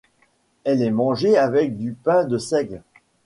[0.63, 2.81] Elle est mangée avec du pain de seigle.